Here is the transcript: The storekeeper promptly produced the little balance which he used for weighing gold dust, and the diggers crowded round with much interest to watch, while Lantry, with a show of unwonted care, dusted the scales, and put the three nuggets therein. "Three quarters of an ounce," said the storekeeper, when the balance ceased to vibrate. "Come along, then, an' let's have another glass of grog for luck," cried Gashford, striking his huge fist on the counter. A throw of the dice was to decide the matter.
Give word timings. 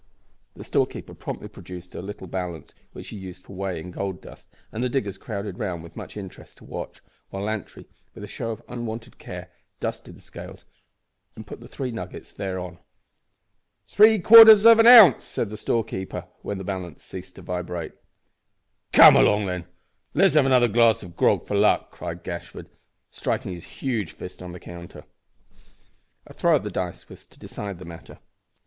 The 0.55 0.63
storekeeper 0.63 1.13
promptly 1.13 1.47
produced 1.47 1.91
the 1.91 2.01
little 2.01 2.25
balance 2.25 2.73
which 2.91 3.09
he 3.09 3.17
used 3.17 3.43
for 3.43 3.55
weighing 3.55 3.91
gold 3.91 4.19
dust, 4.19 4.51
and 4.71 4.83
the 4.83 4.89
diggers 4.89 5.19
crowded 5.19 5.59
round 5.59 5.83
with 5.83 5.95
much 5.95 6.17
interest 6.17 6.57
to 6.57 6.65
watch, 6.65 7.01
while 7.29 7.43
Lantry, 7.43 7.87
with 8.15 8.23
a 8.23 8.27
show 8.27 8.49
of 8.49 8.63
unwonted 8.67 9.19
care, 9.19 9.51
dusted 9.79 10.15
the 10.15 10.19
scales, 10.21 10.65
and 11.35 11.45
put 11.45 11.59
the 11.61 11.67
three 11.67 11.91
nuggets 11.91 12.31
therein. 12.31 12.79
"Three 13.85 14.17
quarters 14.17 14.65
of 14.65 14.79
an 14.79 14.87
ounce," 14.87 15.23
said 15.23 15.51
the 15.51 15.55
storekeeper, 15.55 16.25
when 16.41 16.57
the 16.57 16.63
balance 16.63 17.03
ceased 17.03 17.35
to 17.35 17.43
vibrate. 17.43 17.91
"Come 18.93 19.15
along, 19.15 19.45
then, 19.45 19.61
an' 19.61 19.67
let's 20.15 20.33
have 20.33 20.47
another 20.47 20.67
glass 20.67 21.03
of 21.03 21.15
grog 21.15 21.45
for 21.45 21.53
luck," 21.53 21.91
cried 21.91 22.23
Gashford, 22.23 22.71
striking 23.11 23.53
his 23.53 23.65
huge 23.65 24.13
fist 24.13 24.41
on 24.41 24.51
the 24.51 24.59
counter. 24.59 25.03
A 26.25 26.33
throw 26.33 26.55
of 26.55 26.63
the 26.63 26.71
dice 26.71 27.07
was 27.07 27.27
to 27.27 27.37
decide 27.37 27.77
the 27.77 27.85
matter. 27.85 28.17